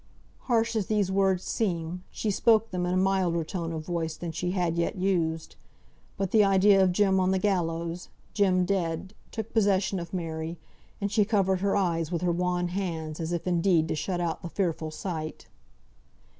[0.45, 4.31] Harsh as these words seem, she spoke them in a milder tone of voice than
[4.31, 5.55] she had yet used.
[6.17, 10.57] But the idea of Jem on the gallows, Jem dead, took possession of Mary,
[10.99, 14.41] and she covered her eyes with her wan hands, as if indeed to shut out
[14.41, 15.45] the fearful sight.